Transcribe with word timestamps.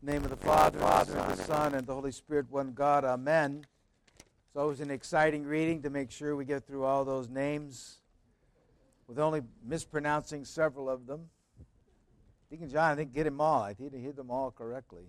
name 0.00 0.22
of 0.22 0.30
the 0.30 0.36
Father, 0.36 0.78
Father 0.78 1.18
and 1.18 1.36
the 1.36 1.42
Son, 1.42 1.74
and 1.74 1.86
the 1.86 1.94
Holy 1.94 2.12
Spirit, 2.12 2.46
one 2.50 2.72
God. 2.72 3.04
Amen. 3.04 3.66
It's 4.18 4.56
always 4.56 4.80
an 4.80 4.90
exciting 4.90 5.44
reading 5.44 5.82
to 5.82 5.90
make 5.90 6.10
sure 6.10 6.36
we 6.36 6.44
get 6.44 6.66
through 6.66 6.84
all 6.84 7.04
those 7.04 7.28
names 7.28 7.98
with 9.08 9.18
only 9.18 9.42
mispronouncing 9.64 10.44
several 10.44 10.88
of 10.88 11.06
them. 11.06 11.28
Deacon 12.50 12.70
John, 12.70 12.92
I 12.92 12.94
think, 12.94 13.12
get 13.12 13.24
them 13.24 13.40
all. 13.40 13.60
I 13.62 13.74
think 13.74 13.92
he 13.92 14.00
hit 14.00 14.16
them 14.16 14.30
all 14.30 14.50
correctly. 14.50 15.04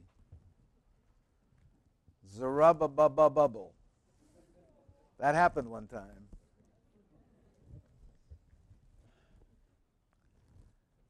Zerubbabel. 2.35 3.73
That 5.19 5.35
happened 5.35 5.69
one 5.69 5.87
time. 5.87 6.27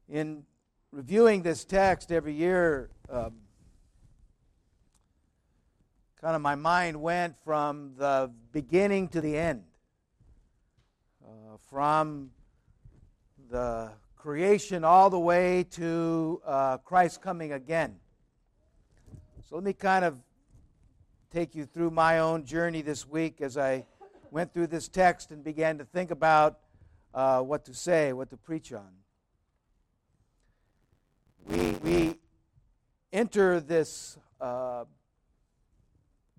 In 0.10 0.44
reviewing 0.92 1.44
this 1.44 1.64
text 1.64 2.12
every 2.12 2.34
year, 2.34 2.90
um, 3.10 3.34
kind 6.22 6.36
of 6.36 6.42
my 6.42 6.56
mind 6.56 7.02
went 7.02 7.38
from 7.46 7.94
the 7.98 8.30
beginning 8.52 9.08
to 9.08 9.22
the 9.22 9.38
end, 9.38 9.64
uh, 11.24 11.56
from 11.70 12.32
the 13.50 13.90
creation 14.18 14.84
all 14.84 15.10
the 15.10 15.20
way 15.20 15.64
to 15.64 16.42
uh, 16.46 16.78
Christ 16.80 17.22
coming 17.22 17.54
again. 17.54 17.96
So 19.48 19.56
let 19.56 19.64
me 19.64 19.72
kind 19.72 20.04
of 20.04 20.18
take 21.32 21.56
you 21.56 21.66
through 21.66 21.92
my 21.92 22.20
own 22.20 22.44
journey 22.44 22.82
this 22.82 23.08
week 23.08 23.40
as 23.40 23.58
I 23.58 23.86
went 24.30 24.54
through 24.54 24.68
this 24.68 24.90
text 24.90 25.32
and 25.32 25.42
began 25.42 25.78
to 25.78 25.86
think 25.86 26.12
about 26.12 26.60
uh, 27.14 27.40
what 27.40 27.64
to 27.66 27.74
say, 27.74 28.12
what 28.12 28.30
to 28.32 28.38
preach 28.38 28.74
on. 28.74 28.90
We, 31.48 31.72
we 31.82 32.16
enter 33.14 33.62
this 33.62 34.18
uh, 34.42 34.84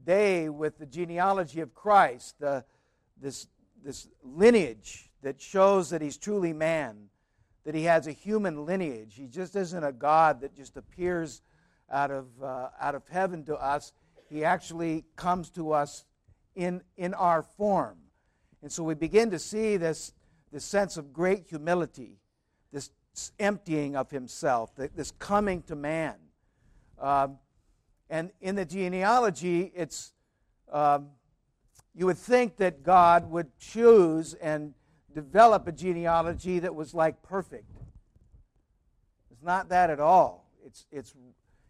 day 0.04 0.48
with 0.48 0.78
the 0.78 0.86
genealogy 0.86 1.60
of 1.60 1.74
Christ, 1.74 2.36
the, 2.40 2.64
this, 3.20 3.46
this 3.84 4.08
lineage 4.22 5.10
that 5.22 5.40
shows 5.40 5.90
that 5.90 6.02
he's 6.02 6.16
truly 6.16 6.52
man, 6.52 7.08
that 7.64 7.74
he 7.74 7.84
has 7.84 8.06
a 8.06 8.12
human 8.12 8.64
lineage. 8.64 9.14
He 9.16 9.26
just 9.26 9.54
isn't 9.56 9.84
a 9.84 9.92
God 9.92 10.40
that 10.40 10.54
just 10.56 10.76
appears 10.76 11.42
out 11.90 12.10
of, 12.10 12.26
uh, 12.42 12.68
out 12.80 12.94
of 12.94 13.06
heaven 13.08 13.44
to 13.44 13.56
us. 13.56 13.92
He 14.28 14.44
actually 14.44 15.04
comes 15.16 15.50
to 15.50 15.72
us 15.72 16.04
in, 16.54 16.82
in 16.96 17.14
our 17.14 17.42
form. 17.42 17.98
And 18.62 18.70
so 18.70 18.82
we 18.82 18.94
begin 18.94 19.30
to 19.30 19.38
see 19.38 19.76
this, 19.76 20.12
this 20.52 20.64
sense 20.64 20.96
of 20.96 21.12
great 21.12 21.46
humility, 21.48 22.18
this 22.72 22.90
emptying 23.38 23.96
of 23.96 24.10
himself, 24.10 24.74
this 24.76 25.10
coming 25.18 25.62
to 25.62 25.76
man. 25.76 26.14
Um, 26.98 27.38
and 28.10 28.32
in 28.40 28.56
the 28.56 28.64
genealogy, 28.64 29.70
it's 29.74 30.12
um, 30.70 31.10
you 31.94 32.06
would 32.06 32.18
think 32.18 32.56
that 32.56 32.82
God 32.82 33.30
would 33.30 33.56
choose 33.58 34.34
and 34.34 34.74
develop 35.14 35.68
a 35.68 35.72
genealogy 35.72 36.58
that 36.58 36.74
was 36.74 36.92
like 36.92 37.22
perfect. 37.22 37.70
It's 39.30 39.42
not 39.42 39.68
that 39.68 39.90
at 39.90 40.00
all. 40.00 40.50
It's 40.66 40.86
it's 40.90 41.14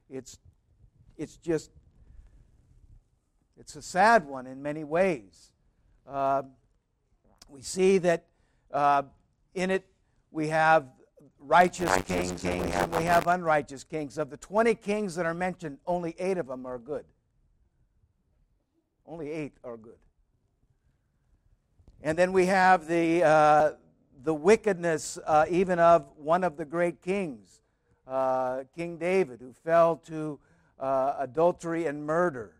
it's 0.08 0.38
it's 1.18 1.36
just 1.36 1.70
it's 3.58 3.76
a 3.76 3.82
sad 3.82 4.26
one 4.26 4.46
in 4.46 4.62
many 4.62 4.82
ways. 4.82 5.52
Uh, 6.08 6.42
we 7.50 7.60
see 7.60 7.98
that 7.98 8.24
uh, 8.72 9.02
in 9.54 9.70
it 9.70 9.86
we 10.30 10.48
have 10.48 10.86
righteous, 11.40 11.90
kings, 12.02 12.44
and 12.44 12.62
we 12.62 12.70
have, 12.70 12.96
we 12.96 13.04
have 13.04 13.26
unrighteous 13.26 13.84
kings. 13.84 14.18
Of 14.18 14.30
the 14.30 14.36
20 14.36 14.74
kings 14.76 15.14
that 15.14 15.26
are 15.26 15.34
mentioned, 15.34 15.78
only 15.86 16.14
eight 16.18 16.38
of 16.38 16.46
them 16.46 16.66
are 16.66 16.78
good. 16.78 17.04
Only 19.06 19.30
eight 19.30 19.52
are 19.64 19.76
good. 19.76 19.98
And 22.02 22.16
then 22.16 22.32
we 22.32 22.46
have 22.46 22.86
the, 22.86 23.24
uh, 23.24 23.72
the 24.22 24.34
wickedness 24.34 25.18
uh, 25.26 25.46
even 25.50 25.78
of 25.78 26.06
one 26.16 26.44
of 26.44 26.56
the 26.56 26.64
great 26.64 27.02
kings, 27.02 27.60
uh, 28.06 28.64
King 28.74 28.96
David, 28.96 29.40
who 29.40 29.52
fell 29.52 29.96
to 30.06 30.38
uh, 30.78 31.14
adultery 31.18 31.86
and 31.86 32.06
murder. 32.06 32.52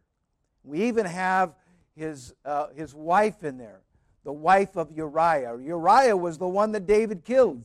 We 0.64 0.84
even 0.84 1.06
have 1.06 1.54
his, 1.96 2.34
uh, 2.44 2.68
his 2.74 2.94
wife 2.94 3.44
in 3.44 3.56
there, 3.56 3.80
the 4.24 4.32
wife 4.32 4.76
of 4.76 4.92
Uriah. 4.92 5.58
Uriah 5.58 6.16
was 6.16 6.38
the 6.38 6.48
one 6.48 6.72
that 6.72 6.86
David 6.86 7.24
killed. 7.24 7.64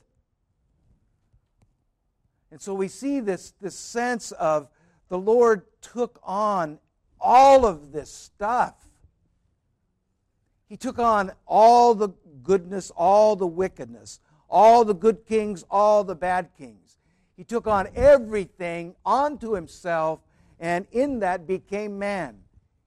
And 2.55 2.61
so 2.61 2.73
we 2.73 2.88
see 2.88 3.19
this, 3.19 3.53
this 3.59 3.75
sense 3.75 4.31
of 4.31 4.69
the 5.09 5.17
Lord 5.17 5.63
took 5.81 6.21
on 6.23 6.79
all 7.19 7.66
of 7.66 7.91
this 7.91 8.09
stuff. 8.09 8.75
He 10.69 10.77
took 10.77 10.97
on 10.97 11.33
all 11.45 11.93
the 11.93 12.11
goodness, 12.43 12.93
all 12.95 13.35
the 13.35 13.45
wickedness, 13.45 14.21
all 14.49 14.85
the 14.85 14.93
good 14.93 15.25
kings, 15.25 15.66
all 15.69 16.05
the 16.05 16.16
bad 16.16 16.47
kings. 16.57 16.97
He 17.35 17.43
took 17.43 17.67
on 17.67 17.89
everything 17.93 18.95
onto 19.05 19.51
himself 19.51 20.22
and 20.57 20.87
in 20.93 21.19
that 21.19 21.45
became 21.45 21.99
man. 21.99 22.37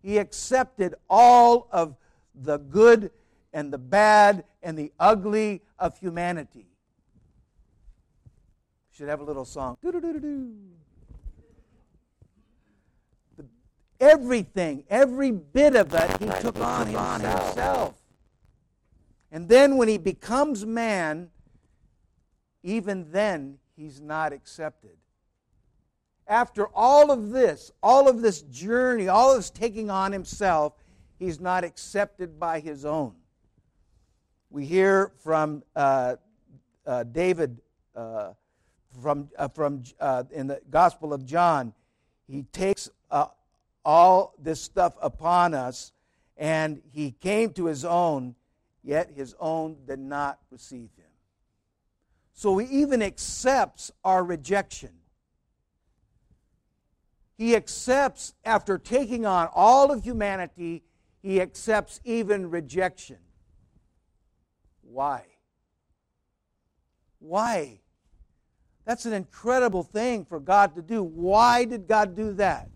He 0.02 0.16
accepted 0.16 0.94
all 1.10 1.68
of 1.70 1.94
the 2.34 2.56
good 2.56 3.10
and 3.52 3.70
the 3.70 3.76
bad 3.76 4.44
and 4.62 4.78
the 4.78 4.92
ugly 4.98 5.60
of 5.78 5.98
humanity 5.98 6.68
should 8.98 9.08
have 9.08 9.20
a 9.20 9.24
little 9.24 9.44
song. 9.44 9.76
Everything, 14.00 14.82
every 14.90 15.30
bit 15.30 15.76
of 15.76 15.94
it, 15.94 16.20
he 16.20 16.26
took 16.40 16.58
on 16.58 16.88
himself. 17.20 17.94
And 19.30 19.48
then 19.48 19.76
when 19.76 19.86
he 19.86 19.98
becomes 19.98 20.66
man, 20.66 21.30
even 22.64 23.12
then, 23.12 23.58
he's 23.76 24.00
not 24.00 24.32
accepted. 24.32 24.96
After 26.26 26.66
all 26.74 27.12
of 27.12 27.30
this, 27.30 27.70
all 27.80 28.08
of 28.08 28.20
this 28.20 28.42
journey, 28.42 29.06
all 29.06 29.30
of 29.30 29.36
this 29.36 29.50
taking 29.50 29.90
on 29.90 30.10
himself, 30.10 30.72
he's 31.20 31.38
not 31.38 31.62
accepted 31.62 32.40
by 32.40 32.58
his 32.58 32.84
own. 32.84 33.14
We 34.50 34.64
hear 34.64 35.12
from 35.20 35.62
uh, 35.76 36.16
uh, 36.84 37.04
David 37.04 37.60
uh, 37.94 38.32
from, 39.00 39.28
uh, 39.38 39.48
from 39.48 39.82
uh, 40.00 40.24
in 40.30 40.46
the 40.46 40.60
Gospel 40.70 41.12
of 41.12 41.24
John, 41.24 41.72
he 42.26 42.42
takes 42.44 42.90
uh, 43.10 43.26
all 43.84 44.34
this 44.38 44.60
stuff 44.60 44.94
upon 45.00 45.54
us, 45.54 45.92
and 46.36 46.82
he 46.92 47.12
came 47.12 47.52
to 47.54 47.66
his 47.66 47.84
own, 47.84 48.34
yet 48.82 49.10
his 49.14 49.34
own 49.40 49.76
did 49.86 49.98
not 49.98 50.38
receive 50.50 50.90
him. 50.96 51.06
So 52.34 52.58
he 52.58 52.82
even 52.82 53.02
accepts 53.02 53.90
our 54.04 54.22
rejection. 54.22 54.90
He 57.36 57.56
accepts, 57.56 58.34
after 58.44 58.78
taking 58.78 59.26
on 59.26 59.48
all 59.54 59.90
of 59.90 60.04
humanity, 60.04 60.82
he 61.22 61.40
accepts 61.40 62.00
even 62.04 62.50
rejection. 62.50 63.18
Why? 64.82 65.24
Why? 67.18 67.80
That's 68.88 69.04
an 69.04 69.12
incredible 69.12 69.82
thing 69.82 70.24
for 70.24 70.40
God 70.40 70.74
to 70.76 70.80
do. 70.80 71.02
Why 71.02 71.66
did 71.66 71.86
God 71.86 72.16
do 72.16 72.32
that? 72.32 72.70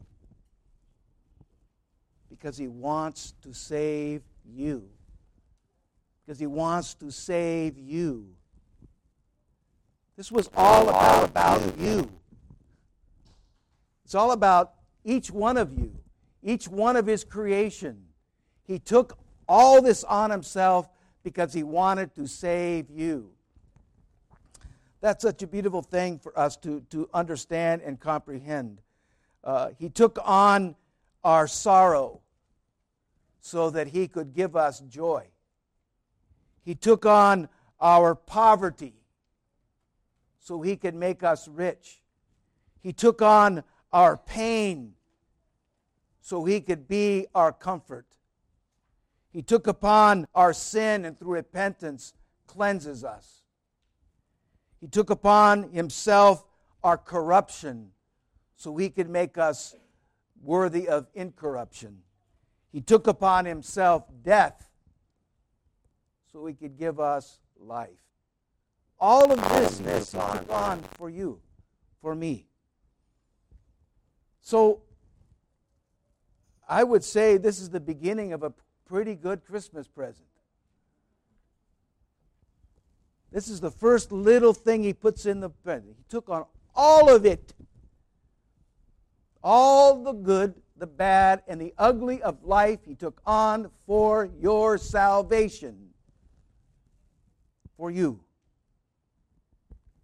Because 2.29 2.59
He 2.59 2.69
wants 2.69 3.33
to 3.41 3.55
save 3.55 4.21
you. 4.45 4.91
Because 6.21 6.39
He 6.39 6.47
wants 6.47 6.93
to 6.97 7.11
save 7.11 7.79
you. 7.79 8.27
This 10.15 10.31
was 10.31 10.51
all 10.55 10.91
about, 10.91 11.31
about 11.31 11.79
you. 11.79 12.11
It's 14.05 14.15
all 14.15 14.33
about 14.33 14.75
each 15.07 15.31
one 15.31 15.57
of 15.57 15.73
you, 15.73 15.95
each 16.43 16.69
one 16.69 16.97
of 16.97 17.07
His 17.07 17.25
creation. 17.25 18.05
He 18.65 18.79
took 18.79 19.17
all 19.49 19.81
this 19.81 20.05
on 20.05 20.31
Himself 20.31 20.91
because 21.23 21.55
He 21.55 21.63
wanted 21.63 22.15
to 22.17 22.27
save 22.27 22.91
you. 22.91 23.31
That's 25.03 25.23
such 25.23 25.43
a 25.43 25.49
beautiful 25.49 25.83
thing 25.83 26.21
for 26.21 26.37
us 26.39 26.57
to, 26.59 26.81
to 26.91 27.11
understand 27.13 27.83
and 27.83 27.99
comprehend. 27.99 28.81
Uh, 29.43 29.71
he 29.77 29.91
took 29.91 30.17
on 30.25 30.77
our 31.25 31.49
sorrow 31.49 32.21
so 33.41 33.69
that 33.71 33.89
he 33.89 34.07
could 34.07 34.33
give 34.33 34.55
us 34.55 34.79
joy. 34.89 35.27
He 36.65 36.77
took 36.77 37.05
on 37.05 37.49
our 37.81 38.15
poverty 38.15 38.95
so 40.39 40.63
he 40.63 40.77
could 40.77 40.95
make 40.95 41.25
us 41.25 41.49
rich. 41.49 42.01
He 42.81 42.93
took 42.93 43.21
on 43.21 43.65
our 43.93 44.17
pain 44.17 44.93
so 46.21 46.45
he 46.45 46.61
could 46.61 46.87
be 46.87 47.27
our 47.35 47.53
comfort. 47.53 48.07
He 49.33 49.43
took 49.43 49.67
upon 49.67 50.29
our 50.33 50.53
sin 50.53 51.05
and 51.05 51.19
through 51.19 51.33
repentance 51.33 52.15
cleanses 52.47 53.03
us. 53.03 53.43
He 54.83 54.89
took 54.89 55.11
upon 55.11 55.71
himself 55.71 56.45
our 56.83 56.99
corruption 56.99 57.93
so 58.57 58.77
he 58.77 58.91
could 58.91 59.09
make 59.09 59.39
us 59.39 59.77
worthy 60.43 60.89
of 60.89 61.07
incorruption. 61.15 61.99
He 62.73 62.81
took 62.81 63.07
upon 63.07 63.45
himself 63.45 64.03
death 64.25 64.69
so 66.33 66.45
he 66.47 66.55
could 66.55 66.77
give 66.77 66.99
us 66.99 67.39
life. 67.61 67.91
All 68.99 69.31
of 69.31 69.39
this 69.51 69.79
is 69.79 70.15
took 70.15 70.51
on 70.51 70.81
for 70.99 71.09
you, 71.09 71.41
for 72.01 72.17
me. 72.17 72.49
So 74.41 74.83
I 76.69 76.83
would 76.83 77.05
say 77.05 77.37
this 77.37 77.61
is 77.61 77.71
the 77.71 77.79
beginning 77.79 78.33
of 78.33 78.43
a 78.43 78.53
pretty 78.85 79.15
good 79.15 79.45
Christmas 79.45 79.87
present. 79.87 80.27
This 83.33 83.49
is 83.49 83.61
the 83.61 83.71
first 83.71 84.13
little 84.13 84.53
thing 84.53 84.83
he 84.83 84.93
puts 84.93 85.25
in 85.25 85.41
the 85.41 85.49
present. 85.49 85.97
He 85.97 86.05
took 86.09 86.29
on 86.29 86.45
all 86.75 87.15
of 87.15 87.25
it. 87.25 87.55
All 89.43 90.03
the 90.03 90.13
good, 90.13 90.55
the 90.77 90.87
bad, 90.87 91.43
and 91.49 91.61
the 91.61 91.73
ugly 91.79 92.23
of 92.23 92.45
life 92.45 92.81
he 92.85 92.95
took 92.95 93.21
on 93.25 93.71
for 93.87 94.29
your 94.39 94.77
salvation. 94.77 95.89
For 97.77 97.91
you. 97.91 98.21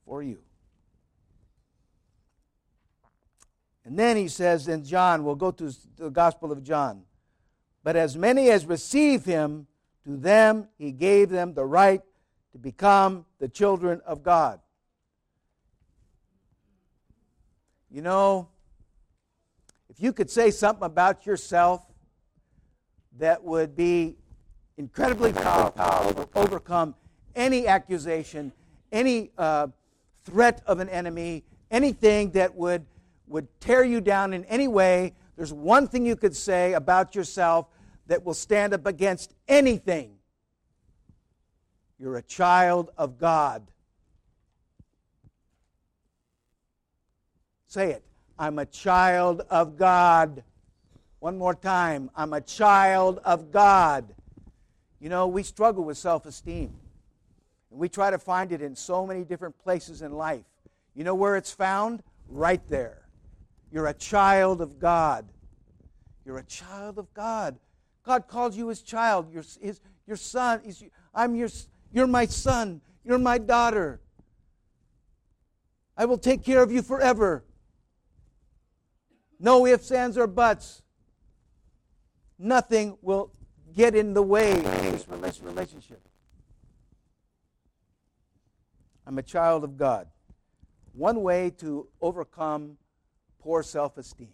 For 0.07 0.23
you. 0.23 0.39
And 3.85 3.99
then 3.99 4.17
he 4.17 4.29
says 4.29 4.69
in 4.69 4.85
John, 4.85 5.23
we'll 5.23 5.35
go 5.35 5.51
to 5.51 5.73
the 5.97 6.11
Gospel 6.11 6.51
of 6.51 6.63
John. 6.63 7.03
But 7.85 7.95
as 7.95 8.17
many 8.17 8.51
as 8.51 8.67
receive 8.67 9.25
him, 9.25 9.67
to 10.05 10.17
them 10.17 10.69
he 10.79 10.93
gave 10.93 11.29
them 11.29 11.55
the 11.55 11.65
right 11.65 12.03
to 12.53 12.59
become 12.59 13.25
the 13.39 13.49
children 13.49 14.01
of 14.07 14.23
God. 14.23 14.61
You 17.91 18.03
know, 18.03 18.49
if 19.89 20.01
you 20.01 20.13
could 20.13 20.31
say 20.31 20.51
something 20.51 20.85
about 20.85 21.27
yourself 21.27 21.83
that 23.19 23.43
would 23.43 23.75
be 23.75 24.17
incredibly 24.77 25.33
powerful, 25.33 26.25
to 26.25 26.29
overcome 26.39 26.95
any 27.35 27.67
accusation, 27.67 28.53
any 28.93 29.31
uh, 29.39 29.69
threat 30.25 30.63
of 30.67 30.81
an 30.81 30.89
enemy, 30.89 31.45
anything 31.71 32.31
that 32.31 32.55
would, 32.55 32.85
would 33.27 33.49
tear 33.61 33.83
you 33.83 34.01
down 34.01 34.33
in 34.33 34.45
any 34.45 34.69
way, 34.69 35.15
there's 35.37 35.53
one 35.53 35.87
thing 35.87 36.05
you 36.05 36.17
could 36.17 36.37
say 36.37 36.75
about 36.75 37.15
yourself 37.15 37.67
that 38.07 38.25
will 38.25 38.35
stand 38.35 38.75
up 38.75 38.87
against 38.87 39.35
anything. 39.47 40.18
You're 41.99 42.17
a 42.17 42.23
child 42.23 42.91
of 42.97 43.19
God. 43.19 43.63
Say 47.67 47.91
it. 47.91 48.03
I'm 48.39 48.59
a 48.59 48.67
child 48.67 49.43
of 49.51 49.77
God. 49.77 50.43
One 51.19 51.37
more 51.37 51.55
time. 51.55 52.11
I'm 52.15 52.33
a 52.33 52.41
child 52.41 53.21
of 53.25 53.51
God. 53.51 54.15
You 55.01 55.09
know, 55.09 55.27
we 55.27 55.43
struggle 55.43 55.85
with 55.85 55.99
self 55.99 56.25
esteem. 56.25 56.73
And 57.71 57.79
we 57.79 57.89
try 57.89 58.11
to 58.11 58.19
find 58.19 58.53
it 58.53 58.63
in 58.63 58.75
so 58.75 59.07
many 59.07 59.25
different 59.25 59.59
places 59.59 60.03
in 60.03 60.13
life. 60.13 60.45
You 60.95 61.05
know 61.05 61.15
where 61.15 61.37
it's 61.37 61.53
found? 61.53 62.03
Right 62.29 62.67
there. 62.69 63.03
You're 63.71 63.89
a 63.89 63.95
child 63.95 64.61
of 64.61 64.79
God. 64.79 65.27
You're 66.25 66.39
a 66.39 66.45
child 66.45 66.99
of 66.99 67.13
God. 67.13 67.59
God 68.05 68.27
calls 68.29 68.57
you 68.57 68.69
his 68.69 68.81
child, 68.81 69.33
your, 69.33 69.45
his, 69.61 69.81
your 70.07 70.17
son. 70.17 70.63
I'm 71.15 71.35
your, 71.35 71.49
you're 71.93 72.07
my 72.07 72.27
son. 72.27 72.81
You're 73.05 73.19
my 73.19 73.39
daughter. 73.39 74.01
I 75.97 76.05
will 76.05 76.19
take 76.19 76.45
care 76.45 76.63
of 76.63 76.71
you 76.71 76.83
forever. 76.83 77.45
No 79.41 79.67
ifs, 79.67 79.91
ands, 79.91 80.19
or 80.19 80.27
buts. 80.27 80.83
Nothing 82.39 82.99
will 83.03 83.33
get 83.75 83.95
in 83.95 84.13
the 84.15 84.23
way 84.23 84.53
of 84.53 84.83
this 85.23 85.41
relationship. 85.41 86.01
I'm 89.07 89.19
a 89.19 89.23
child 89.23 89.65
of 89.65 89.77
God. 89.77 90.07
One 90.93 91.23
way 91.23 91.51
to 91.59 91.89
overcome 92.01 92.77
poor 93.39 93.63
self 93.63 93.97
esteem. 93.97 94.29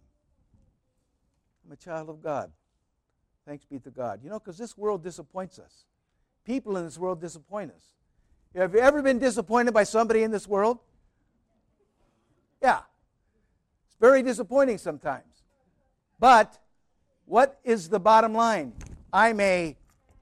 I'm 1.65 1.73
a 1.73 1.77
child 1.77 2.11
of 2.11 2.23
God. 2.23 2.51
Thanks 3.47 3.65
be 3.65 3.79
to 3.81 3.91
God. 3.91 4.21
You 4.23 4.31
know, 4.31 4.39
because 4.39 4.59
this 4.59 4.77
world 4.77 5.03
disappoints 5.03 5.59
us. 5.59 5.85
People 6.45 6.77
in 6.77 6.85
this 6.85 6.99
world 6.99 7.21
disappoint 7.21 7.73
us. 7.73 7.83
Have 8.55 8.75
you 8.75 8.81
ever 8.81 9.03
been 9.03 9.19
disappointed 9.19 9.75
by 9.75 9.85
somebody 9.85 10.23
in 10.23 10.31
this 10.31 10.47
world? 10.47 10.79
Yeah. 12.63 12.81
It's 13.89 13.97
very 14.01 14.23
disappointing 14.23 14.79
sometimes. 14.79 15.43
But 16.21 16.59
what 17.27 17.59
is 17.65 17.89
the 17.89 17.99
bottom 17.99 18.35
line? 18.35 18.73
I'm 19.13 19.41
a 19.41 19.77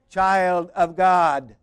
child 0.08 0.70
of 0.74 0.96
God. 0.96 1.56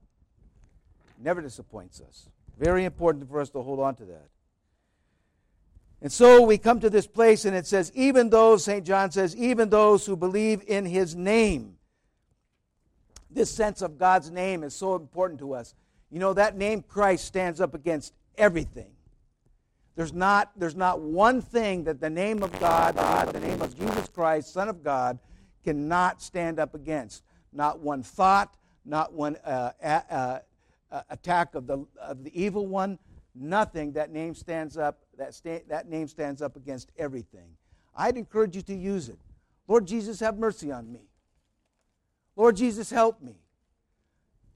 Never 1.18 1.42
disappoints 1.42 2.02
us. 2.02 2.30
Very 2.58 2.86
important 2.86 3.30
for 3.30 3.42
us 3.42 3.50
to 3.52 3.62
hold 3.62 3.80
on 3.80 3.96
to 3.96 4.06
that. 4.06 4.28
And 6.02 6.12
so 6.12 6.44
we 6.44 6.58
come 6.58 6.80
to 6.80 6.90
this 6.90 7.08
place, 7.08 7.44
and 7.44 7.56
it 7.56 7.68
says, 7.68 7.92
even 7.94 8.30
those, 8.30 8.64
St. 8.64 8.86
John 8.86 9.12
says, 9.12 9.36
even 9.36 9.70
those 9.70 10.06
who 10.06 10.16
believe 10.16 10.64
in 10.68 10.86
his 10.86 11.16
name. 11.16 11.79
This 13.30 13.52
sense 13.52 13.81
of 13.81 13.98
God's 13.98 14.31
name 14.31 14.64
is 14.64 14.74
so 14.74 14.96
important 14.96 15.40
to 15.40 15.54
us. 15.54 15.76
You 16.10 16.20
know, 16.20 16.34
that 16.34 16.58
name 16.58 16.81
Christ 16.81 17.26
stands 17.26 17.62
up 17.62 17.76
against 17.76 18.14
everything. 18.38 18.92
There's 19.96 20.14
not, 20.14 20.52
there's 20.56 20.76
not 20.76 21.02
one 21.02 21.42
thing 21.42 21.84
that 21.84 22.00
the 22.00 22.10
name 22.10 22.42
of 22.42 22.58
God, 22.60 22.96
God, 22.96 23.34
the 23.34 23.40
name 23.40 23.62
of 23.62 23.78
Jesus 23.78 24.08
Christ, 24.08 24.54
Son 24.54 24.70
of 24.70 24.84
God, 24.84 25.20
cannot 25.64 26.22
stand 26.22 26.60
up 26.60 26.74
against. 26.74 27.24
Not 27.52 27.80
one 27.80 28.02
thought, 28.02 28.56
not 28.86 29.14
one 29.14 29.36
uh, 29.46 30.40
attack 31.10 31.54
of 31.54 31.68
the, 31.68 31.86
of 32.02 32.24
the 32.24 32.42
evil 32.42 32.66
one, 32.66 32.98
nothing. 33.36 33.92
That 33.92 34.12
name 34.12 34.34
stands 34.34 34.78
up. 34.78 35.00
That, 35.18 35.34
sta- 35.34 35.64
that 35.68 35.90
name 35.90 36.08
stands 36.08 36.42
up 36.42 36.56
against 36.56 36.92
everything. 36.98 37.50
I'd 37.96 38.18
encourage 38.18 38.56
you 38.56 38.62
to 38.64 38.75
use 38.75 39.10
it. 39.10 39.20
Lord 39.68 39.86
Jesus, 39.86 40.22
have 40.22 40.38
mercy 40.38 40.72
on 40.72 40.92
me. 40.92 41.09
Lord 42.39 42.56
Jesus, 42.56 42.89
help 42.89 43.21
me. 43.21 43.36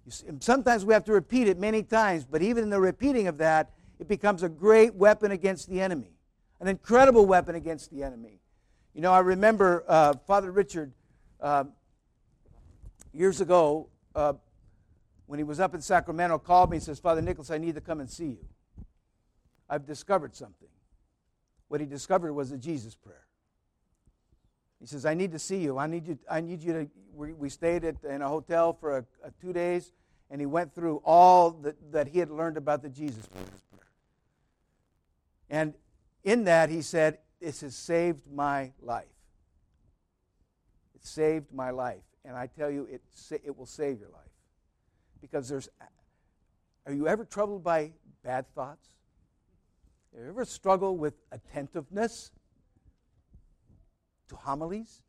See, 0.08 0.26
sometimes 0.40 0.86
we 0.86 0.94
have 0.94 1.04
to 1.04 1.12
repeat 1.12 1.50
it 1.50 1.60
many 1.60 1.84
times, 1.84 2.24
but 2.24 2.42
even 2.42 2.64
in 2.64 2.70
the 2.70 2.80
repeating 2.80 3.28
of 3.28 3.40
that, 3.40 3.72
it 4.00 4.08
becomes 4.08 4.42
a 4.42 4.48
great 4.48 4.96
weapon 4.96 5.32
against 5.34 5.70
the 5.70 5.82
enemy, 5.82 6.14
an 6.62 6.70
incredible 6.70 7.26
weapon 7.26 7.56
against 7.56 7.92
the 7.92 8.02
enemy. 8.02 8.40
You 8.94 9.02
know, 9.02 9.12
I 9.12 9.20
remember 9.20 9.84
uh, 9.86 10.14
Father 10.26 10.50
Richard 10.50 10.94
uh, 11.42 11.66
years 13.12 13.42
ago 13.42 13.90
uh, 14.16 14.32
when 15.26 15.38
he 15.38 15.44
was 15.44 15.60
up 15.60 15.76
in 15.76 15.82
Sacramento, 15.82 16.38
called 16.38 16.70
me 16.70 16.78
and 16.78 16.84
says, 16.84 17.00
Father 17.00 17.22
Nicholas, 17.22 17.52
I 17.52 17.58
need 17.58 17.76
to 17.76 17.82
come 17.82 18.00
and 18.00 18.10
see 18.10 18.28
you. 18.28 18.46
I've 19.70 19.86
discovered 19.86 20.38
something. 20.38 20.70
What 21.68 21.82
he 21.82 21.86
discovered 21.86 22.32
was 22.32 22.50
a 22.54 22.58
Jesus 22.58 22.96
prayer. 22.96 23.26
He 24.84 24.88
says, 24.88 25.06
I 25.06 25.14
need 25.14 25.32
to 25.32 25.40
see 25.40 25.60
you. 25.60 25.78
I 25.78 25.88
need 25.88 26.06
you, 26.06 26.20
I 26.30 26.42
need 26.42 26.62
you 26.62 26.74
to. 26.74 26.90
We, 27.16 27.32
we 27.32 27.48
stayed 27.48 27.86
at, 27.86 28.04
in 28.04 28.22
a 28.22 28.28
hotel 28.28 28.74
for 28.74 28.98
a, 28.98 29.06
a 29.24 29.32
two 29.40 29.54
days, 29.54 29.94
and 30.30 30.42
he 30.42 30.46
went 30.46 30.76
through 30.76 31.02
all 31.06 31.52
that, 31.52 31.94
that 31.94 32.10
he 32.10 32.20
had 32.20 32.30
learned 32.30 32.58
about 32.58 32.82
the 32.82 32.90
Jesus 32.90 33.26
prayer. 33.28 33.46
And 35.50 35.74
in 36.26 36.44
that, 36.44 36.70
he 36.70 36.82
said, 36.82 37.20
This 37.40 37.62
has 37.62 37.78
saved 37.78 38.24
my 38.30 38.74
life. 38.82 39.06
It 40.96 41.06
saved 41.06 41.54
my 41.54 41.70
life. 41.70 42.04
And 42.26 42.36
I 42.36 42.48
tell 42.48 42.70
you, 42.70 42.86
it, 42.92 43.02
it 43.42 43.58
will 43.58 43.66
save 43.66 44.02
your 44.02 44.10
life. 44.10 44.22
Because 45.22 45.48
there's. 45.48 45.70
Are 46.86 46.94
you 46.94 47.08
ever 47.08 47.24
troubled 47.24 47.64
by 47.64 47.94
bad 48.22 48.54
thoughts? 48.54 48.86
Have 50.14 50.24
You 50.26 50.30
ever 50.30 50.44
struggle 50.44 50.98
with 50.98 51.14
attentiveness 51.32 52.32
to 54.34 54.40
homilies? 54.40 55.02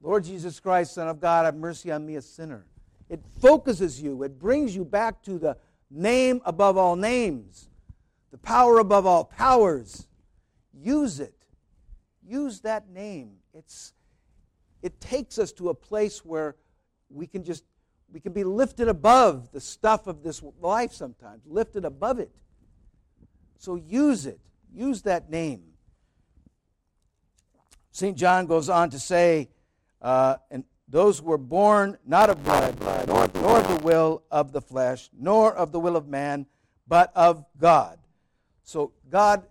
Lord 0.00 0.24
Jesus 0.24 0.60
Christ, 0.60 0.94
Son 0.94 1.08
of 1.08 1.20
God, 1.20 1.44
have 1.44 1.56
mercy 1.56 1.90
on 1.90 2.04
me, 2.04 2.16
a 2.16 2.22
sinner. 2.22 2.66
It 3.08 3.20
focuses 3.40 4.00
you, 4.00 4.22
it 4.22 4.38
brings 4.38 4.74
you 4.74 4.84
back 4.84 5.22
to 5.22 5.38
the 5.38 5.56
name 5.90 6.40
above 6.44 6.76
all 6.76 6.96
names, 6.96 7.68
the 8.30 8.38
power 8.38 8.78
above 8.78 9.06
all 9.06 9.24
powers. 9.24 10.08
Use 10.72 11.20
it. 11.20 11.34
Use 12.26 12.60
that 12.60 12.88
name. 12.90 13.36
It's, 13.54 13.92
it 14.82 15.00
takes 15.00 15.38
us 15.38 15.52
to 15.52 15.70
a 15.70 15.74
place 15.74 16.24
where 16.24 16.56
we 17.08 17.26
can 17.26 17.44
just 17.44 17.64
we 18.12 18.20
can 18.20 18.32
be 18.32 18.44
lifted 18.44 18.86
above 18.86 19.50
the 19.50 19.60
stuff 19.60 20.06
of 20.06 20.22
this 20.22 20.40
life 20.60 20.92
sometimes, 20.92 21.42
lifted 21.44 21.84
above 21.84 22.20
it. 22.20 22.30
So 23.58 23.74
use 23.74 24.26
it. 24.26 24.38
Use 24.72 25.02
that 25.02 25.28
name. 25.28 25.64
St. 27.96 28.14
John 28.14 28.44
goes 28.44 28.68
on 28.68 28.90
to 28.90 28.98
say, 28.98 29.48
uh, 30.02 30.36
and 30.50 30.64
those 30.86 31.22
were 31.22 31.38
born 31.38 31.96
not 32.04 32.28
of 32.28 32.44
blood, 32.44 32.78
nor, 33.08 33.26
nor 33.36 33.62
the 33.62 33.80
will 33.82 34.22
of 34.30 34.52
the 34.52 34.60
flesh, 34.60 35.08
nor 35.18 35.54
of 35.54 35.72
the 35.72 35.80
will 35.80 35.96
of 35.96 36.06
man, 36.06 36.44
but 36.86 37.10
of 37.16 37.42
God. 37.58 37.98
So 38.64 38.92
God 39.08 39.44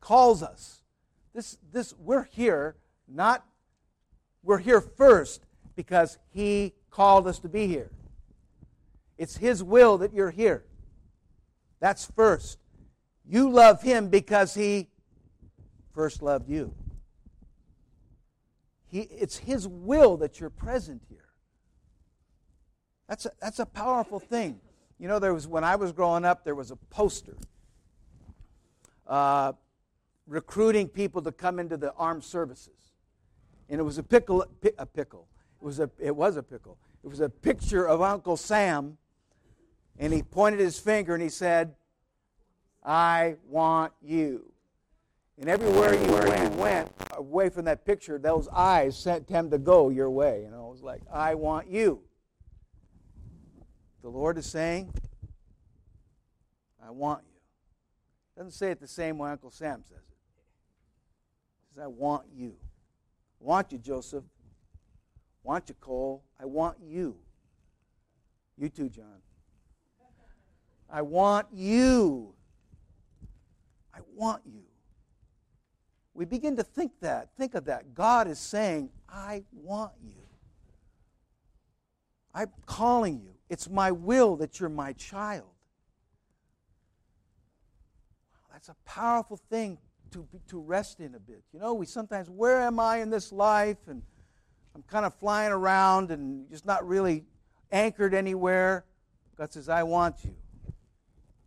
calls 0.00 0.44
us. 0.44 0.82
This, 1.34 1.58
this, 1.72 1.92
we're 1.98 2.28
here, 2.30 2.76
not, 3.08 3.44
we're 4.44 4.58
here 4.58 4.80
first 4.80 5.44
because 5.74 6.18
He 6.30 6.74
called 6.92 7.26
us 7.26 7.40
to 7.40 7.48
be 7.48 7.66
here. 7.66 7.90
It's 9.18 9.36
His 9.36 9.64
will 9.64 9.98
that 9.98 10.14
you're 10.14 10.30
here. 10.30 10.62
That's 11.80 12.04
first. 12.14 12.58
You 13.26 13.50
love 13.50 13.82
Him 13.82 14.10
because 14.10 14.54
He 14.54 14.90
first 15.92 16.22
loved 16.22 16.48
you. 16.48 16.72
He, 18.92 19.00
it's 19.00 19.38
His 19.38 19.66
will 19.66 20.18
that 20.18 20.38
you're 20.38 20.50
present 20.50 21.02
here. 21.08 21.30
That's 23.08 23.24
a, 23.24 23.32
that's 23.40 23.58
a 23.58 23.66
powerful 23.66 24.20
thing. 24.20 24.60
You 24.98 25.08
know, 25.08 25.18
there 25.18 25.32
was 25.32 25.48
when 25.48 25.64
I 25.64 25.76
was 25.76 25.92
growing 25.92 26.26
up, 26.26 26.44
there 26.44 26.54
was 26.54 26.70
a 26.70 26.76
poster 26.76 27.36
uh, 29.06 29.54
recruiting 30.26 30.88
people 30.88 31.22
to 31.22 31.32
come 31.32 31.58
into 31.58 31.78
the 31.78 31.92
armed 31.94 32.22
services, 32.22 32.92
and 33.70 33.80
it 33.80 33.82
was 33.82 33.96
a 33.96 34.02
pickle, 34.02 34.44
a 34.78 34.86
pickle. 34.86 35.26
It 35.60 35.64
was 35.64 35.80
a, 35.80 35.90
it 35.98 36.14
was 36.14 36.36
a 36.36 36.42
pickle. 36.42 36.76
It 37.02 37.08
was 37.08 37.20
a 37.20 37.30
picture 37.30 37.88
of 37.88 38.02
Uncle 38.02 38.36
Sam, 38.36 38.98
and 39.98 40.12
he 40.12 40.22
pointed 40.22 40.60
his 40.60 40.78
finger 40.78 41.14
and 41.14 41.22
he 41.22 41.30
said, 41.30 41.74
"I 42.84 43.36
want 43.48 43.94
you." 44.02 44.52
And 45.38 45.48
everywhere 45.48 45.94
you 45.94 46.12
went, 46.12 46.54
went 46.56 46.92
away 47.26 47.48
from 47.48 47.64
that 47.66 47.84
picture, 47.84 48.18
those 48.18 48.48
eyes 48.48 48.96
sent 48.96 49.28
him 49.28 49.50
to 49.50 49.58
go 49.58 49.88
your 49.88 50.10
way. 50.10 50.42
You 50.44 50.50
know, 50.50 50.68
it 50.68 50.72
was 50.72 50.82
like, 50.82 51.02
I 51.12 51.34
want 51.34 51.68
you. 51.68 52.00
The 54.02 54.08
Lord 54.08 54.36
is 54.38 54.46
saying, 54.46 54.92
I 56.84 56.90
want 56.90 57.22
you. 57.24 57.38
Doesn't 58.36 58.52
say 58.52 58.70
it 58.70 58.80
the 58.80 58.88
same 58.88 59.18
way 59.18 59.30
Uncle 59.30 59.50
Sam 59.50 59.82
says 59.84 59.98
it. 59.98 60.16
He 61.60 61.74
says, 61.74 61.84
I 61.84 61.86
want 61.86 62.26
you. 62.34 62.56
I 63.40 63.44
want 63.44 63.72
you, 63.72 63.78
Joseph. 63.78 64.24
I 64.24 65.48
want 65.48 65.68
you, 65.68 65.74
Cole. 65.80 66.24
I 66.40 66.46
want 66.46 66.78
you. 66.84 67.16
You 68.58 68.68
too, 68.68 68.88
John. 68.88 69.22
I 70.90 71.02
want 71.02 71.46
you. 71.52 72.34
I 73.94 74.00
want 74.14 74.42
you 74.44 74.62
we 76.14 76.24
begin 76.24 76.56
to 76.56 76.62
think 76.62 76.92
that, 77.00 77.30
think 77.36 77.54
of 77.54 77.64
that. 77.66 77.94
God 77.94 78.28
is 78.28 78.38
saying, 78.38 78.90
I 79.08 79.44
want 79.52 79.92
you. 80.02 80.14
I'm 82.34 82.50
calling 82.66 83.20
you. 83.20 83.34
It's 83.48 83.68
my 83.68 83.90
will 83.90 84.36
that 84.36 84.60
you're 84.60 84.68
my 84.68 84.92
child. 84.92 85.46
That's 88.52 88.68
a 88.68 88.76
powerful 88.84 89.38
thing 89.50 89.78
to, 90.12 90.26
to 90.48 90.60
rest 90.60 91.00
in 91.00 91.14
a 91.14 91.18
bit. 91.18 91.42
You 91.52 91.60
know, 91.60 91.74
we 91.74 91.86
sometimes, 91.86 92.28
where 92.28 92.60
am 92.60 92.78
I 92.78 92.98
in 92.98 93.10
this 93.10 93.32
life? 93.32 93.78
And 93.88 94.02
I'm 94.74 94.82
kind 94.82 95.04
of 95.04 95.14
flying 95.14 95.52
around 95.52 96.10
and 96.10 96.48
just 96.50 96.66
not 96.66 96.86
really 96.86 97.24
anchored 97.70 98.14
anywhere. 98.14 98.84
God 99.36 99.52
says, 99.52 99.68
I 99.68 99.82
want 99.82 100.16
you. 100.24 100.34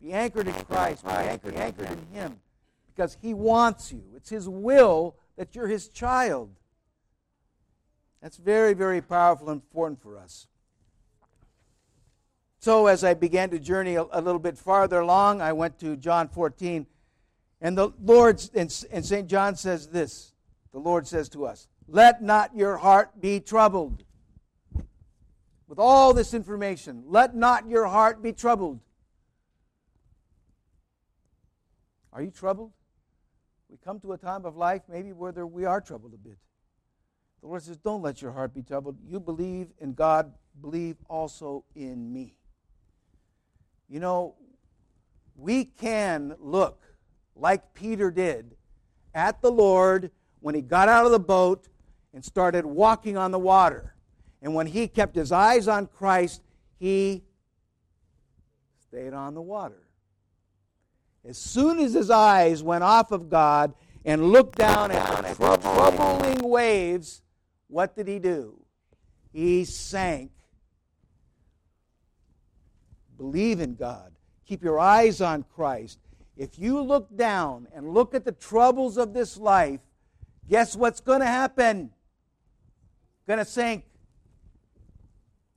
Be 0.02 0.12
anchored 0.12 0.48
in 0.48 0.54
Christ. 0.54 1.06
Be 1.06 1.12
anchored, 1.12 1.56
anchored 1.56 1.90
in 1.92 2.20
Him 2.20 2.40
because 2.96 3.18
He 3.22 3.34
wants 3.34 3.92
you. 3.92 4.04
It's 4.16 4.30
His 4.30 4.48
will 4.48 5.16
that 5.38 5.56
you're 5.56 5.68
His 5.68 5.88
child. 5.90 6.50
That's 8.22 8.38
very, 8.38 8.74
very 8.74 9.02
powerful 9.02 9.50
and 9.50 9.62
important 9.62 10.02
for 10.02 10.18
us. 10.18 10.48
So, 12.60 12.88
as 12.88 13.04
I 13.04 13.14
began 13.14 13.52
to 13.52 13.60
journey 13.60 13.96
a, 13.96 14.06
a 14.12 14.22
little 14.22 14.40
bit 14.40 14.58
farther 14.58 15.00
along, 15.00 15.42
I 15.42 15.54
went 15.54 15.78
to 15.80 15.96
John 15.96 16.28
14. 16.28 16.88
And 17.62 17.78
the 17.78 17.92
Lord, 18.04 18.42
and, 18.56 18.86
and 18.92 19.06
St. 19.06 19.28
John 19.28 19.56
says 19.56 19.88
this 19.88 20.34
the 20.72 20.80
Lord 20.80 21.08
says 21.08 21.30
to 21.30 21.46
us, 21.46 21.68
Let 21.88 22.22
not 22.22 22.56
your 22.56 22.78
heart 22.78 23.22
be 23.22 23.40
troubled. 23.40 24.04
With 25.68 25.80
all 25.80 26.14
this 26.14 26.34
information, 26.34 27.04
let 27.08 27.36
not 27.36 27.68
your 27.70 27.88
heart 27.88 28.22
be 28.22 28.34
troubled. 28.34 28.80
Are 32.12 32.22
you 32.22 32.32
troubled? 32.32 32.72
We 33.76 33.80
come 33.84 34.00
to 34.00 34.14
a 34.14 34.18
time 34.18 34.46
of 34.46 34.56
life 34.56 34.84
maybe 34.88 35.12
where 35.12 35.34
there, 35.34 35.46
we 35.46 35.66
are 35.66 35.82
troubled 35.82 36.14
a 36.14 36.18
bit. 36.18 36.38
The 37.42 37.48
Lord 37.48 37.62
says, 37.62 37.76
Don't 37.76 38.02
let 38.02 38.22
your 38.22 38.32
heart 38.32 38.54
be 38.54 38.62
troubled. 38.62 38.96
You 39.06 39.20
believe 39.20 39.68
in 39.80 39.94
God, 39.94 40.34
believe 40.62 40.96
also 41.10 41.66
in 41.76 42.14
me. 42.14 42.38
You 43.90 44.00
know, 44.00 44.36
we 45.36 45.66
can 45.66 46.38
look 46.40 46.82
like 47.36 47.74
Peter 47.74 48.12
did 48.12 48.56
at 49.14 49.42
the 49.42 49.52
Lord 49.52 50.10
when 50.40 50.56
he 50.56 50.62
got 50.62 50.88
out 50.88 51.06
of 51.06 51.12
the 51.12 51.20
boat 51.20 51.68
and 52.14 52.24
started 52.24 52.66
walking 52.66 53.18
on 53.18 53.32
the 53.32 53.40
water. 53.40 53.94
And 54.42 54.56
when 54.56 54.68
he 54.68 54.88
kept 54.88 55.18
his 55.18 55.34
eyes 55.34 55.68
on 55.68 55.88
Christ, 55.88 56.42
he 56.80 57.26
stayed 58.88 59.12
on 59.12 59.34
the 59.34 59.42
water. 59.42 59.85
As 61.28 61.38
soon 61.38 61.80
as 61.80 61.94
his 61.94 62.12
eyes 62.12 62.62
went 62.62 62.84
off 62.84 63.12
of 63.12 63.30
God 63.30 63.74
and 64.04 64.32
looked 64.32 64.58
down 64.58 64.92
at 64.92 65.38
the 65.38 65.58
troubling 65.58 66.48
waves, 66.48 67.24
what 67.68 67.96
did 67.96 68.08
he 68.08 68.20
do? 68.20 68.60
He 69.34 69.66
sank. 69.66 70.32
Believe 73.18 73.60
in 73.60 73.76
God. 73.76 74.12
Keep 74.46 74.64
your 74.64 74.80
eyes 74.80 75.20
on 75.20 75.44
Christ. 75.44 76.00
If 76.38 76.60
you 76.60 76.82
look 76.82 77.16
down 77.16 77.68
and 77.74 77.94
look 77.94 78.14
at 78.14 78.24
the 78.24 78.32
troubles 78.32 78.98
of 78.98 79.14
this 79.14 79.38
life, 79.38 79.80
guess 80.48 80.76
what's 80.76 81.00
going 81.00 81.22
to 81.22 81.26
happen? 81.26 81.90
Going 83.26 83.40
to 83.40 83.46
sink. 83.46 83.86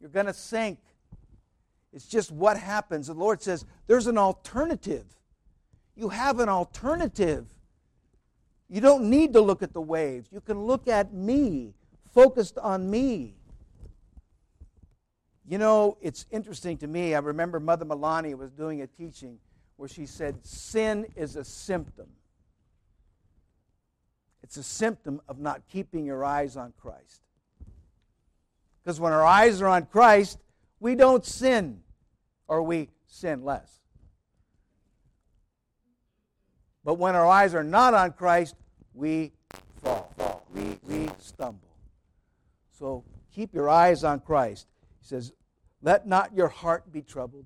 You're 0.00 0.08
going 0.08 0.26
to 0.26 0.32
sink. 0.32 0.78
It's 1.92 2.06
just 2.06 2.30
what 2.30 2.56
happens. 2.56 3.08
The 3.08 3.14
Lord 3.14 3.42
says 3.42 3.66
there's 3.86 4.06
an 4.06 4.16
alternative 4.16 5.04
you 5.98 6.10
have 6.10 6.38
an 6.38 6.48
alternative. 6.48 7.44
You 8.68 8.80
don't 8.80 9.10
need 9.10 9.32
to 9.32 9.40
look 9.40 9.64
at 9.64 9.72
the 9.72 9.80
waves. 9.80 10.28
You 10.30 10.40
can 10.40 10.64
look 10.64 10.86
at 10.86 11.12
me, 11.12 11.74
focused 12.14 12.56
on 12.56 12.88
me. 12.88 13.34
You 15.48 15.58
know, 15.58 15.98
it's 16.00 16.24
interesting 16.30 16.76
to 16.78 16.86
me. 16.86 17.16
I 17.16 17.18
remember 17.18 17.58
Mother 17.58 17.84
Malani 17.84 18.36
was 18.36 18.52
doing 18.52 18.82
a 18.82 18.86
teaching 18.86 19.38
where 19.76 19.88
she 19.88 20.06
said, 20.06 20.46
Sin 20.46 21.06
is 21.16 21.34
a 21.34 21.42
symptom. 21.42 22.06
It's 24.44 24.56
a 24.56 24.62
symptom 24.62 25.20
of 25.28 25.40
not 25.40 25.62
keeping 25.68 26.04
your 26.04 26.24
eyes 26.24 26.56
on 26.56 26.72
Christ. 26.80 27.22
Because 28.84 29.00
when 29.00 29.12
our 29.12 29.24
eyes 29.24 29.60
are 29.60 29.68
on 29.68 29.86
Christ, 29.86 30.38
we 30.78 30.94
don't 30.94 31.24
sin, 31.24 31.80
or 32.46 32.62
we 32.62 32.88
sin 33.08 33.42
less. 33.44 33.80
But 36.88 36.94
when 36.94 37.14
our 37.14 37.26
eyes 37.26 37.54
are 37.54 37.62
not 37.62 37.92
on 37.92 38.12
Christ, 38.12 38.54
we 38.94 39.32
fall. 39.82 40.42
We, 40.54 40.78
we 40.84 41.10
stumble. 41.18 41.68
So 42.70 43.04
keep 43.30 43.52
your 43.52 43.68
eyes 43.68 44.04
on 44.04 44.20
Christ. 44.20 44.66
He 45.02 45.06
says, 45.06 45.34
Let 45.82 46.06
not 46.06 46.34
your 46.34 46.48
heart 46.48 46.90
be 46.90 47.02
troubled. 47.02 47.44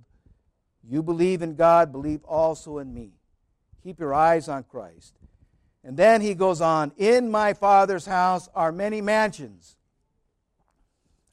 You 0.88 1.02
believe 1.02 1.42
in 1.42 1.56
God, 1.56 1.90
believe 1.90 2.22
also 2.22 2.78
in 2.78 2.94
me. 2.94 3.14
Keep 3.82 3.98
your 3.98 4.14
eyes 4.14 4.48
on 4.48 4.62
Christ. 4.62 5.18
And 5.82 5.96
then 5.96 6.20
he 6.20 6.36
goes 6.36 6.60
on 6.60 6.92
In 6.96 7.28
my 7.28 7.52
Father's 7.52 8.06
house 8.06 8.48
are 8.54 8.70
many 8.70 9.00
mansions. 9.00 9.76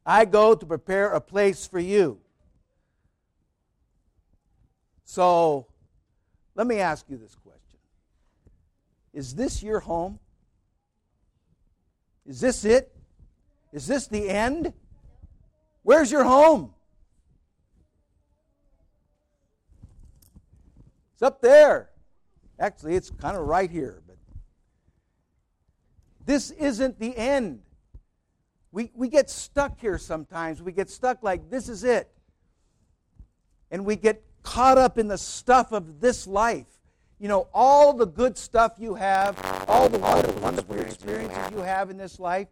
I 0.04 0.26
go 0.26 0.56
to 0.56 0.66
prepare 0.66 1.12
a 1.12 1.22
place 1.22 1.68
for 1.68 1.80
you. 1.80 2.18
So 5.06 5.68
let 6.56 6.66
me 6.66 6.80
ask 6.80 7.06
you 7.08 7.18
this 7.18 7.36
question. 7.36 7.49
Is 9.14 9.36
this 9.36 9.64
your 9.64 9.80
home? 9.80 10.20
Is 12.26 12.40
this 12.40 12.66
it? 12.66 12.96
Is 13.74 13.88
this 13.88 14.08
the 14.08 14.30
end? 14.30 14.74
Where's 15.84 16.12
your 16.12 16.24
home? 16.24 16.74
It's 21.14 21.24
up 21.24 21.42
there. 21.42 21.90
Actually, 22.60 22.96
it's 22.96 23.10
kind 23.10 23.36
of 23.36 23.48
right 23.48 23.70
here, 23.70 24.02
but 24.06 24.18
this 26.26 26.52
isn't 26.52 27.00
the 27.00 27.16
end. 27.18 27.62
We, 28.72 28.92
we 28.96 29.10
get 29.10 29.30
stuck 29.30 29.80
here 29.80 29.98
sometimes. 29.98 30.62
We 30.62 30.72
get 30.72 30.90
stuck 30.90 31.24
like 31.24 31.50
this 31.50 31.70
is 31.70 31.84
it. 31.84 32.12
And 33.72 33.86
we 33.86 33.96
get 33.96 34.24
caught 34.44 34.78
up 34.78 34.98
in 34.98 35.08
the 35.08 35.18
stuff 35.18 35.72
of 35.72 36.00
this 36.00 36.28
life 36.28 36.79
you 37.20 37.28
know, 37.28 37.48
all 37.54 37.94
the 37.94 38.08
good 38.08 38.38
stuff 38.38 38.76
you 38.78 38.96
have, 38.96 39.38
all 39.68 39.90
the 39.90 40.00
wonderful, 40.00 40.42
wonderful 40.42 40.80
experiences 40.80 41.52
you 41.52 41.58
have 41.58 41.90
in 41.90 41.98
this 41.98 42.20
life 42.20 42.48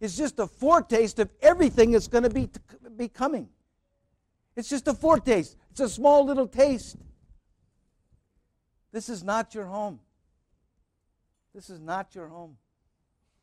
is 0.00 0.16
just 0.16 0.38
a 0.38 0.46
foretaste 0.46 1.18
of 1.18 1.30
everything 1.42 1.90
that's 1.90 2.08
going 2.08 2.22
to 2.24 2.30
be, 2.30 2.48
be 2.96 3.08
coming. 3.08 3.48
It's 4.56 4.68
just 4.68 4.86
a 4.86 4.94
foretaste. 4.94 5.56
It's 5.72 5.80
a 5.80 5.88
small 5.88 6.24
little 6.24 6.46
taste. 6.46 6.96
This 8.92 9.08
is 9.08 9.24
not 9.24 9.54
your 9.54 9.64
home. 9.64 9.98
This 11.52 11.68
is 11.68 11.80
not 11.80 12.14
your 12.14 12.28
home. 12.28 12.56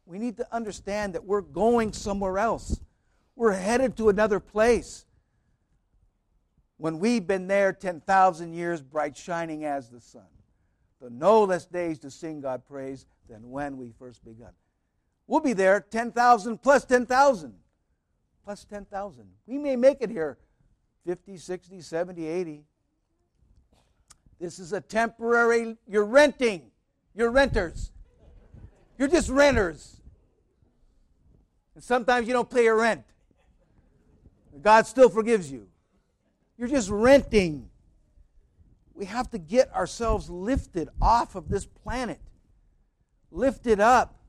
We 0.06 0.20
need 0.20 0.38
to 0.38 0.56
understand 0.56 1.14
that 1.16 1.26
we're 1.26 1.42
going 1.42 1.92
somewhere 1.92 2.38
else. 2.38 2.80
We're 3.36 3.52
headed 3.52 3.98
to 3.98 4.10
another 4.10 4.40
place. 4.40 5.06
When 6.78 7.00
we've 7.00 7.26
been 7.26 7.48
there 7.48 7.74
10,000 7.74 8.54
years, 8.54 8.82
bright 8.82 9.18
shining 9.18 9.66
as 9.66 9.90
the 9.90 10.00
sun. 10.00 10.24
The 11.02 11.10
no 11.10 11.44
less 11.44 11.66
days 11.66 11.98
to 12.00 12.12
sing 12.12 12.42
God 12.42 12.62
praise 12.68 13.08
than 13.28 13.50
when 13.50 13.78
we 13.78 13.92
first 13.98 14.24
begun. 14.24 14.52
We'll 15.26 15.40
be 15.40 15.54
there 15.54 15.82
10,000 15.82 16.62
plus 16.62 16.86
10,000. 16.86 17.54
Plus 18.44 18.66
10,000. 18.66 19.26
We 19.48 19.58
may 19.58 19.76
make 19.76 19.98
it 20.02 20.10
here 20.10 20.38
50, 21.06 21.38
60, 21.38 21.82
70, 21.82 22.28
80. 22.28 22.64
This 24.40 24.60
is 24.60 24.74
a 24.74 24.82
temporary, 24.82 25.78
you're 25.88 26.06
renting. 26.06 26.72
You're 27.16 27.32
renters. 27.32 27.92
You're 28.98 29.08
just 29.08 29.30
renters. 29.30 30.02
And 31.76 31.84
sometimes 31.84 32.28
you 32.28 32.34
don't 32.34 32.50
pay 32.50 32.66
your 32.66 32.78
rent. 32.78 33.04
God 34.62 34.86
still 34.86 35.10
forgives 35.10 35.52
you. 35.52 35.68
You're 36.58 36.68
just 36.68 36.90
renting. 36.90 37.71
We 38.94 39.06
have 39.06 39.30
to 39.32 39.38
get 39.38 39.74
ourselves 39.74 40.30
lifted 40.30 40.90
off 41.02 41.36
of 41.36 41.50
this 41.50 41.66
planet, 41.66 42.20
lifted 43.32 43.80
up. 43.80 44.20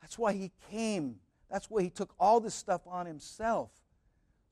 That's 0.00 0.18
why 0.18 0.32
He 0.32 0.50
came. 0.70 1.16
That's 1.50 1.70
why 1.70 1.82
He 1.82 1.90
took 1.90 2.14
all 2.18 2.40
this 2.40 2.54
stuff 2.54 2.82
on 2.86 3.06
Himself, 3.06 3.70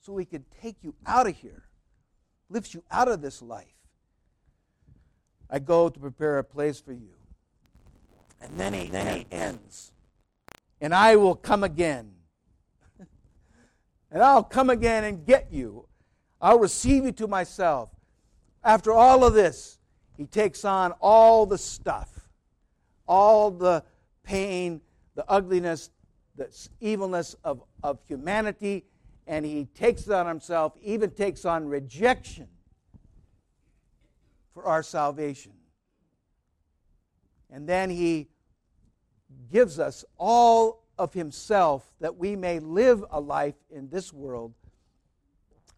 so 0.01 0.17
He 0.17 0.25
could 0.25 0.45
take 0.63 0.77
you 0.83 0.95
out 1.07 1.27
of 1.27 1.37
here, 1.37 1.65
lift 2.49 2.75
you 2.75 2.83
out 2.91 3.09
of 3.09 3.23
this 3.23 3.43
life. 3.43 3.67
I 5.51 5.59
go 5.59 5.89
to 5.89 5.99
prepare 5.99 6.39
a 6.39 6.45
place 6.45 6.81
for 6.81 6.93
you. 6.93 7.15
And 8.41 8.59
then 8.59 8.73
he, 8.73 8.87
then 8.87 9.17
he 9.17 9.27
ends. 9.31 9.93
And 10.81 10.95
I 10.95 11.17
will 11.17 11.35
come 11.35 11.65
again. 11.65 12.13
and 14.11 14.23
I'll 14.23 14.45
come 14.45 14.71
again 14.71 15.05
and 15.05 15.27
get 15.27 15.49
you. 15.51 15.87
I'll 16.41 16.59
receive 16.59 17.05
you 17.05 17.13
to 17.13 17.27
myself. 17.27 17.91
After 18.63 18.93
all 18.93 19.25
of 19.25 19.35
this, 19.35 19.79
he 20.17 20.27
takes 20.27 20.65
on 20.65 20.93
all 21.01 21.47
the 21.47 21.59
stuff, 21.59 22.29
all 23.07 23.51
the 23.51 23.83
pain, 24.23 24.81
the 25.15 25.25
ugliness, 25.29 25.91
the 26.37 26.49
evilness 26.81 27.35
of, 27.43 27.63
of 27.83 27.99
humanity, 28.07 28.85
and 29.27 29.47
he 29.47 29.65
takes 29.75 30.07
it 30.07 30.13
on 30.13 30.27
himself, 30.27 30.75
even 30.83 31.11
takes 31.11 31.45
on 31.45 31.67
rejection 31.67 32.49
for 34.53 34.65
our 34.65 34.83
salvation. 34.83 35.53
And 37.51 37.69
then 37.69 37.91
he 37.91 38.29
gives 39.51 39.79
us 39.79 40.05
all 40.19 40.85
of 40.99 41.15
himself 41.15 41.91
that 42.01 42.17
we 42.17 42.37
may 42.37 42.59
live 42.59 43.05
a 43.11 43.21
life 43.21 43.55
in 43.71 43.89
this 43.89 44.13
world 44.13 44.53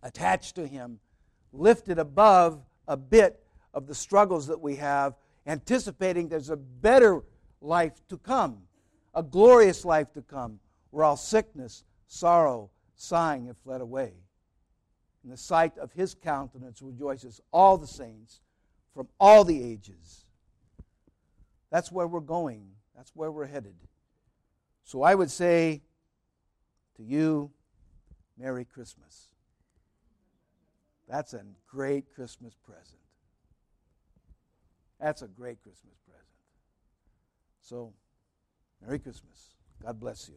attached 0.03 0.57
to 0.57 0.67
him, 0.67 0.99
lifted 1.53 1.99
above 1.99 2.61
a 2.89 2.97
bit 2.97 3.43
of 3.75 3.87
the 3.87 3.95
struggles 3.95 4.47
that 4.47 4.61
we 4.61 4.77
have, 4.77 5.15
anticipating 5.47 6.29
there's 6.29 6.51
a 6.51 6.57
better 6.57 7.23
life 7.61 8.01
to 8.09 8.19
come, 8.19 8.63
a 9.15 9.23
glorious 9.23 9.85
life 9.85 10.13
to 10.13 10.23
come, 10.23 10.59
where 10.91 11.05
all 11.05 11.17
sickness, 11.17 11.85
sorrow, 12.07 12.71
sighing 12.95 13.47
have 13.47 13.57
fled 13.59 13.81
away. 13.81 14.13
In 15.25 15.31
the 15.31 15.37
sight 15.37 15.79
of 15.79 15.93
his 15.93 16.15
countenance 16.15 16.83
rejoices 16.83 17.41
all 17.53 17.79
the 17.79 17.87
saints 17.87 18.41
from 18.93 19.09
all 19.19 19.45
the 19.45 19.63
ages. 19.63 20.27
That's 21.71 21.91
where 21.91 22.07
we're 22.07 22.21
going. 22.21 22.67
That's 22.95 23.13
where 23.15 23.31
we're 23.31 23.47
headed. 23.47 23.75
So 24.85 25.03
I 25.03 25.15
would 25.15 25.31
say 25.31 25.83
to 26.97 27.03
you, 27.03 27.51
Merry 28.37 28.65
Christmas. 28.65 29.32
That's 31.13 31.35
a 31.35 31.43
great 31.71 32.07
Christmas 32.15 32.55
present. 32.65 33.03
That's 34.99 35.21
a 35.21 35.29
great 35.29 35.63
Christmas 35.63 35.99
present. 36.07 36.25
So, 37.61 37.93
Merry 38.81 38.99
Christmas. 38.99 39.51
God 39.85 40.01
bless 40.01 40.31
you. 40.31 40.37